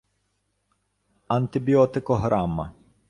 [1.35, 2.71] антибіотикограма